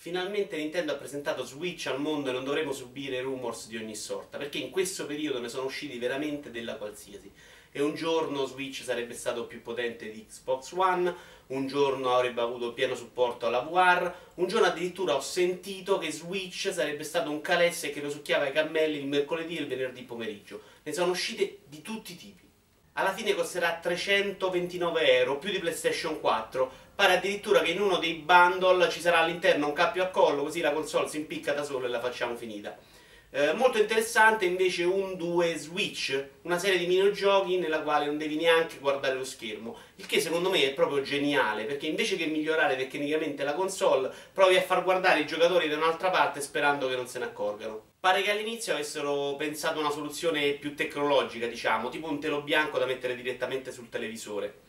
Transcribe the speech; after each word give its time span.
Finalmente 0.00 0.56
Nintendo 0.56 0.92
ha 0.92 0.94
presentato 0.96 1.44
Switch 1.44 1.88
al 1.88 2.00
mondo 2.00 2.30
e 2.30 2.32
non 2.32 2.44
dovremo 2.44 2.70
subire 2.70 3.20
rumors 3.20 3.66
di 3.66 3.76
ogni 3.76 3.96
sorta, 3.96 4.38
perché 4.38 4.58
in 4.58 4.70
questo 4.70 5.06
periodo 5.06 5.40
ne 5.40 5.48
sono 5.48 5.64
usciti 5.64 5.98
veramente 5.98 6.52
della 6.52 6.76
qualsiasi. 6.76 7.32
E 7.72 7.82
un 7.82 7.96
giorno 7.96 8.46
Switch 8.46 8.84
sarebbe 8.84 9.14
stato 9.14 9.46
più 9.46 9.60
potente 9.60 10.08
di 10.08 10.24
Xbox 10.24 10.70
One, 10.70 11.12
un 11.48 11.66
giorno 11.66 12.14
avrebbe 12.14 12.40
avuto 12.40 12.74
pieno 12.74 12.94
supporto 12.94 13.46
alla 13.46 13.62
VR, 13.62 14.14
un 14.34 14.46
giorno 14.46 14.68
addirittura 14.68 15.16
ho 15.16 15.20
sentito 15.20 15.98
che 15.98 16.12
Switch 16.12 16.72
sarebbe 16.72 17.02
stato 17.02 17.32
un 17.32 17.40
calesse 17.40 17.90
che 17.90 18.00
lo 18.00 18.08
succhiava 18.08 18.44
ai 18.44 18.52
cammelli 18.52 18.98
il 18.98 19.06
mercoledì 19.06 19.56
e 19.56 19.62
il 19.62 19.66
venerdì 19.66 20.02
pomeriggio. 20.02 20.62
Ne 20.84 20.92
sono 20.92 21.10
uscite 21.10 21.58
di 21.66 21.82
tutti 21.82 22.12
i 22.12 22.16
tipi 22.16 22.47
alla 22.98 23.12
fine 23.12 23.32
costerà 23.34 23.78
329 23.80 25.18
euro, 25.18 25.38
più 25.38 25.52
di 25.52 25.60
PlayStation 25.60 26.18
4. 26.18 26.86
Pare 26.96 27.18
addirittura 27.18 27.60
che 27.60 27.70
in 27.70 27.80
uno 27.80 27.98
dei 27.98 28.14
bundle 28.14 28.90
ci 28.90 29.00
sarà 29.00 29.20
all'interno 29.20 29.68
un 29.68 29.72
cappio 29.72 30.02
a 30.02 30.08
collo, 30.08 30.42
così 30.42 30.60
la 30.60 30.72
console 30.72 31.08
si 31.08 31.18
impicca 31.18 31.52
da 31.52 31.62
sola 31.62 31.86
e 31.86 31.90
la 31.90 32.00
facciamo 32.00 32.34
finita. 32.34 32.76
Eh, 33.30 33.52
molto 33.52 33.76
interessante 33.76 34.46
invece 34.46 34.84
un 34.84 35.14
2 35.14 35.54
Switch, 35.58 36.28
una 36.42 36.58
serie 36.58 36.78
di 36.78 36.86
minigiochi 36.86 37.58
nella 37.58 37.82
quale 37.82 38.06
non 38.06 38.16
devi 38.16 38.36
neanche 38.36 38.78
guardare 38.78 39.16
lo 39.16 39.24
schermo, 39.24 39.76
il 39.96 40.06
che 40.06 40.18
secondo 40.18 40.48
me 40.48 40.64
è 40.64 40.72
proprio 40.72 41.02
geniale, 41.02 41.64
perché 41.64 41.86
invece 41.86 42.16
che 42.16 42.24
migliorare 42.24 42.74
tecnicamente 42.76 43.44
la 43.44 43.52
console, 43.52 44.10
provi 44.32 44.56
a 44.56 44.62
far 44.62 44.82
guardare 44.82 45.20
i 45.20 45.26
giocatori 45.26 45.68
da 45.68 45.76
un'altra 45.76 46.08
parte 46.08 46.40
sperando 46.40 46.88
che 46.88 46.96
non 46.96 47.06
se 47.06 47.18
ne 47.18 47.26
accorgano. 47.26 47.82
Pare 48.00 48.22
che 48.22 48.30
all'inizio 48.30 48.72
avessero 48.72 49.34
pensato 49.36 49.78
una 49.78 49.90
soluzione 49.90 50.52
più 50.52 50.74
tecnologica, 50.74 51.46
diciamo, 51.46 51.90
tipo 51.90 52.08
un 52.08 52.20
telo 52.20 52.40
bianco 52.40 52.78
da 52.78 52.86
mettere 52.86 53.14
direttamente 53.14 53.72
sul 53.72 53.90
televisore. 53.90 54.66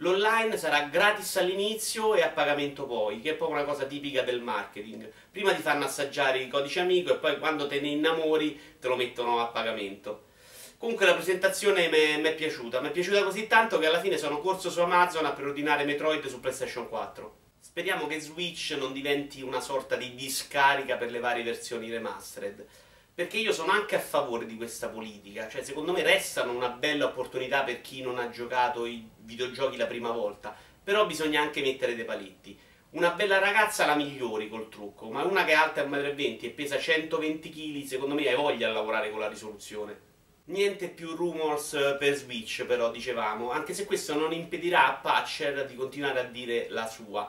L'online 0.00 0.56
sarà 0.56 0.82
gratis 0.82 1.36
all'inizio 1.38 2.14
e 2.14 2.22
a 2.22 2.28
pagamento 2.28 2.86
poi, 2.86 3.20
che 3.20 3.30
è 3.30 3.34
proprio 3.34 3.58
una 3.58 3.66
cosa 3.66 3.84
tipica 3.84 4.22
del 4.22 4.40
marketing. 4.40 5.10
Prima 5.32 5.52
ti 5.52 5.60
fanno 5.60 5.86
assaggiare 5.86 6.38
il 6.38 6.48
codice 6.48 6.78
amico 6.78 7.12
e 7.12 7.16
poi 7.16 7.36
quando 7.38 7.66
te 7.66 7.80
ne 7.80 7.88
innamori 7.88 8.76
te 8.78 8.86
lo 8.86 8.94
mettono 8.94 9.40
a 9.40 9.46
pagamento. 9.46 10.26
Comunque 10.78 11.04
la 11.04 11.14
presentazione 11.14 11.88
mi 11.88 12.22
è 12.22 12.34
piaciuta, 12.36 12.80
mi 12.80 12.88
è 12.88 12.92
piaciuta 12.92 13.24
così 13.24 13.48
tanto 13.48 13.80
che 13.80 13.86
alla 13.86 13.98
fine 13.98 14.18
sono 14.18 14.38
corso 14.38 14.70
su 14.70 14.78
Amazon 14.78 15.26
a 15.26 15.32
preordinare 15.32 15.84
Metroid 15.84 16.24
su 16.26 16.38
PlayStation 16.38 16.88
4. 16.88 17.36
Speriamo 17.58 18.06
che 18.06 18.20
Switch 18.20 18.76
non 18.78 18.92
diventi 18.92 19.42
una 19.42 19.60
sorta 19.60 19.96
di 19.96 20.14
discarica 20.14 20.96
per 20.96 21.10
le 21.10 21.18
varie 21.18 21.42
versioni 21.42 21.90
remastered 21.90 22.64
perché 23.18 23.36
io 23.38 23.52
sono 23.52 23.72
anche 23.72 23.96
a 23.96 23.98
favore 23.98 24.46
di 24.46 24.54
questa 24.54 24.86
politica, 24.90 25.48
cioè 25.48 25.64
secondo 25.64 25.90
me 25.90 26.04
restano 26.04 26.52
una 26.52 26.68
bella 26.68 27.06
opportunità 27.06 27.64
per 27.64 27.80
chi 27.80 28.00
non 28.00 28.16
ha 28.16 28.30
giocato 28.30 28.86
i 28.86 29.08
videogiochi 29.22 29.76
la 29.76 29.86
prima 29.88 30.12
volta, 30.12 30.54
però 30.84 31.04
bisogna 31.04 31.40
anche 31.40 31.60
mettere 31.60 31.96
dei 31.96 32.04
paletti. 32.04 32.56
Una 32.90 33.10
bella 33.10 33.40
ragazza 33.40 33.86
la 33.86 33.96
migliori 33.96 34.48
col 34.48 34.68
trucco, 34.68 35.10
ma 35.10 35.24
una 35.24 35.44
che 35.44 35.50
è 35.50 35.56
alta 35.56 35.84
1,20 35.84 35.88
m 35.88 36.38
e 36.42 36.50
pesa 36.50 36.78
120 36.78 37.50
kg, 37.50 37.84
secondo 37.84 38.14
me 38.14 38.28
hai 38.28 38.36
voglia 38.36 38.68
a 38.68 38.72
lavorare 38.72 39.10
con 39.10 39.18
la 39.18 39.28
risoluzione. 39.28 39.98
Niente 40.44 40.86
più 40.86 41.16
rumors 41.16 41.96
per 41.98 42.14
Switch, 42.14 42.66
però, 42.66 42.92
dicevamo, 42.92 43.50
anche 43.50 43.74
se 43.74 43.84
questo 43.84 44.14
non 44.14 44.32
impedirà 44.32 44.86
a 44.86 44.94
Patcher 44.94 45.66
di 45.66 45.74
continuare 45.74 46.20
a 46.20 46.24
dire 46.24 46.68
la 46.70 46.86
sua. 46.86 47.28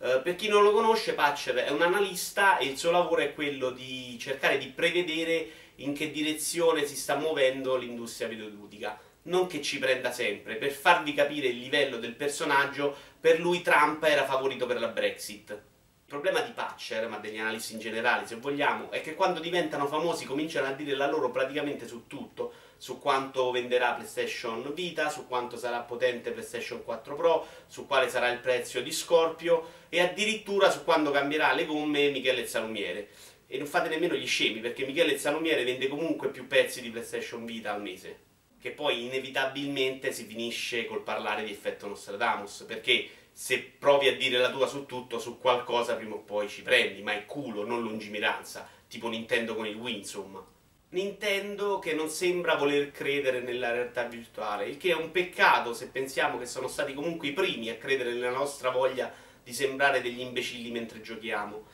Uh, 0.00 0.22
per 0.22 0.34
chi 0.34 0.48
non 0.48 0.62
lo 0.62 0.72
conosce, 0.72 1.12
Patcher 1.12 1.56
è 1.56 1.70
un 1.70 1.82
analista 1.82 2.56
e 2.56 2.64
il 2.64 2.78
suo 2.78 2.90
lavoro 2.90 3.20
è 3.20 3.34
quello 3.34 3.68
di 3.70 4.16
cercare 4.18 4.56
di 4.56 4.68
prevedere 4.68 5.46
in 5.76 5.92
che 5.92 6.10
direzione 6.10 6.86
si 6.86 6.96
sta 6.96 7.16
muovendo 7.16 7.76
l'industria 7.76 8.26
videoludica. 8.26 8.98
Non 9.24 9.46
che 9.46 9.60
ci 9.60 9.78
prenda 9.78 10.10
sempre, 10.10 10.56
per 10.56 10.70
farvi 10.70 11.12
capire 11.12 11.48
il 11.48 11.58
livello 11.58 11.98
del 11.98 12.14
personaggio, 12.14 12.96
per 13.20 13.40
lui 13.40 13.60
Trump 13.60 14.02
era 14.04 14.24
favorito 14.24 14.64
per 14.64 14.80
la 14.80 14.88
Brexit. 14.88 15.50
Il 15.50 15.58
problema 16.06 16.40
di 16.40 16.52
Patcher, 16.52 17.06
ma 17.06 17.18
degli 17.18 17.36
analisti 17.36 17.74
in 17.74 17.80
generale, 17.80 18.26
se 18.26 18.36
vogliamo, 18.36 18.90
è 18.90 19.02
che 19.02 19.14
quando 19.14 19.38
diventano 19.38 19.86
famosi 19.86 20.24
cominciano 20.24 20.66
a 20.66 20.72
dire 20.72 20.94
la 20.94 21.10
loro 21.10 21.30
praticamente 21.30 21.86
su 21.86 22.06
tutto 22.06 22.39
su 22.90 22.98
quanto 22.98 23.52
venderà 23.52 23.92
PlayStation 23.92 24.74
Vita, 24.74 25.10
su 25.10 25.28
quanto 25.28 25.56
sarà 25.56 25.78
potente 25.78 26.32
PlayStation 26.32 26.82
4 26.82 27.14
Pro, 27.14 27.46
su 27.68 27.86
quale 27.86 28.08
sarà 28.08 28.32
il 28.32 28.40
prezzo 28.40 28.80
di 28.80 28.90
Scorpio 28.90 29.84
e 29.88 30.00
addirittura 30.00 30.72
su 30.72 30.82
quando 30.82 31.12
cambierà 31.12 31.52
le 31.52 31.66
gomme 31.66 32.10
Michele 32.10 32.48
Zalumiere. 32.48 33.10
E 33.46 33.58
non 33.58 33.68
fate 33.68 33.88
nemmeno 33.88 34.14
gli 34.14 34.26
scemi, 34.26 34.58
perché 34.58 34.84
Michele 34.84 35.18
Zalumiere 35.18 35.62
vende 35.62 35.86
comunque 35.86 36.30
più 36.30 36.48
pezzi 36.48 36.80
di 36.80 36.90
PlayStation 36.90 37.44
Vita 37.44 37.72
al 37.72 37.80
mese. 37.80 38.18
Che 38.60 38.72
poi 38.72 39.04
inevitabilmente 39.04 40.10
si 40.10 40.24
finisce 40.24 40.84
col 40.86 41.04
parlare 41.04 41.44
di 41.44 41.52
effetto 41.52 41.86
Nostradamus, 41.86 42.64
perché 42.66 43.08
se 43.30 43.60
provi 43.78 44.08
a 44.08 44.16
dire 44.16 44.38
la 44.38 44.50
tua 44.50 44.66
su 44.66 44.84
tutto, 44.84 45.20
su 45.20 45.38
qualcosa 45.38 45.94
prima 45.94 46.16
o 46.16 46.22
poi 46.22 46.48
ci 46.48 46.62
prendi, 46.62 47.02
ma 47.02 47.12
è 47.12 47.24
culo, 47.24 47.64
non 47.64 47.82
lungimiranza, 47.82 48.68
tipo 48.88 49.06
Nintendo 49.08 49.54
con 49.54 49.66
il 49.68 49.76
Wii, 49.76 49.96
insomma. 49.96 50.44
Nintendo 50.92 51.78
che 51.78 51.94
non 51.94 52.08
sembra 52.08 52.56
voler 52.56 52.90
credere 52.90 53.38
nella 53.38 53.70
realtà 53.70 54.02
virtuale, 54.06 54.66
il 54.66 54.76
che 54.76 54.90
è 54.90 54.96
un 54.96 55.12
peccato 55.12 55.72
se 55.72 55.86
pensiamo 55.86 56.36
che 56.36 56.46
sono 56.46 56.66
stati 56.66 56.94
comunque 56.94 57.28
i 57.28 57.32
primi 57.32 57.68
a 57.68 57.76
credere 57.76 58.12
nella 58.12 58.32
nostra 58.32 58.70
voglia 58.70 59.12
di 59.40 59.52
sembrare 59.52 60.00
degli 60.00 60.18
imbecilli 60.18 60.72
mentre 60.72 61.00
giochiamo. 61.00 61.64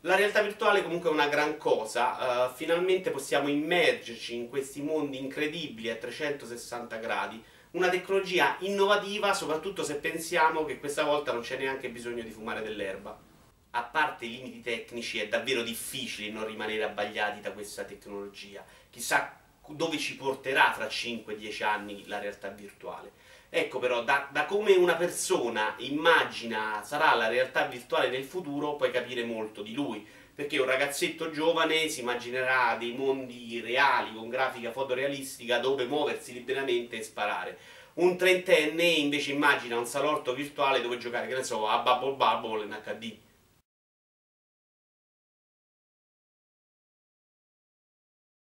La 0.00 0.16
realtà 0.16 0.42
virtuale 0.42 0.82
comunque 0.82 1.08
è 1.08 1.12
una 1.12 1.28
gran 1.28 1.56
cosa, 1.56 2.48
uh, 2.48 2.52
finalmente 2.52 3.12
possiamo 3.12 3.46
immergerci 3.46 4.34
in 4.34 4.48
questi 4.48 4.82
mondi 4.82 5.18
incredibili 5.18 5.88
a 5.88 5.94
360 5.94 6.96
gradi, 6.96 7.40
una 7.72 7.88
tecnologia 7.88 8.56
innovativa 8.60 9.34
soprattutto 9.34 9.84
se 9.84 9.94
pensiamo 9.96 10.64
che 10.64 10.80
questa 10.80 11.04
volta 11.04 11.32
non 11.32 11.42
c'è 11.42 11.58
neanche 11.58 11.90
bisogno 11.90 12.24
di 12.24 12.30
fumare 12.30 12.60
dell'erba 12.60 13.32
a 13.76 13.82
parte 13.82 14.24
i 14.24 14.30
limiti 14.30 14.60
tecnici, 14.60 15.18
è 15.18 15.26
davvero 15.26 15.62
difficile 15.62 16.30
non 16.30 16.46
rimanere 16.46 16.84
abbagliati 16.84 17.40
da 17.40 17.50
questa 17.50 17.82
tecnologia. 17.82 18.64
Chissà 18.88 19.40
dove 19.68 19.98
ci 19.98 20.16
porterà 20.16 20.72
fra 20.72 20.86
5-10 20.86 21.64
anni 21.64 22.06
la 22.06 22.20
realtà 22.20 22.48
virtuale. 22.50 23.12
Ecco 23.50 23.78
però, 23.78 24.04
da, 24.04 24.28
da, 24.30 24.44
come 24.44 24.74
una 24.74 24.94
persona 24.94 25.74
immagina 25.78 26.82
sarà 26.84 27.14
la 27.14 27.28
realtà 27.28 27.66
virtuale 27.66 28.08
nel 28.08 28.24
futuro, 28.24 28.76
puoi 28.76 28.90
capire 28.90 29.24
molto 29.24 29.62
di 29.62 29.74
lui. 29.74 30.06
Perché 30.34 30.58
un 30.58 30.66
ragazzetto 30.66 31.30
giovane 31.30 31.88
si 31.88 32.00
immaginerà 32.00 32.76
dei 32.76 32.92
mondi 32.92 33.60
reali, 33.60 34.12
con 34.14 34.28
grafica 34.28 34.72
fotorealistica, 34.72 35.58
dove 35.58 35.84
muoversi 35.84 36.32
liberamente 36.32 36.96
e 36.96 37.02
sparare. 37.02 37.58
Un 37.94 38.16
trentenne 38.16 38.82
invece 38.82 39.32
immagina 39.32 39.78
un 39.78 39.86
salotto 39.86 40.34
virtuale 40.34 40.80
dove 40.80 40.98
giocare, 40.98 41.28
che 41.28 41.34
ne 41.34 41.44
so, 41.44 41.68
a 41.68 41.78
Bubble 41.78 42.14
Bubble 42.14 42.64
in 42.64 42.76
HD. 42.84 43.16